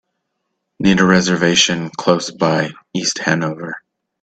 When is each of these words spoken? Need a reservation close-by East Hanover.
Need 0.79 0.99
a 0.99 1.05
reservation 1.05 1.91
close-by 1.91 2.71
East 2.91 3.19
Hanover. 3.19 3.83